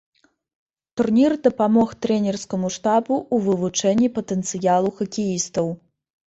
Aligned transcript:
Турнір 1.01 1.35
дапамог 1.47 1.89
трэнерскаму 2.05 2.71
штабу 2.77 3.13
ў 3.19 3.37
вывучэнні 3.49 4.09
патэнцыялу 4.17 4.89
хакеістаў. 5.03 5.71